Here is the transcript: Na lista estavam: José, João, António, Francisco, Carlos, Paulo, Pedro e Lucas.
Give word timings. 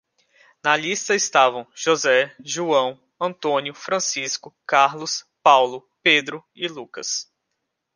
Na 0.63 0.75
lista 0.75 1.13
estavam: 1.13 1.67
José, 1.75 2.35
João, 2.43 2.99
António, 3.19 3.75
Francisco, 3.75 4.51
Carlos, 4.65 5.23
Paulo, 5.43 5.87
Pedro 6.01 6.43
e 6.55 6.67
Lucas. 6.67 7.31